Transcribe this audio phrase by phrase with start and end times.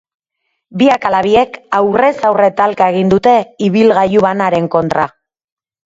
[0.81, 5.07] Biak ala biek aurrez aurre talka egin dute ibilgailu banaren kontra.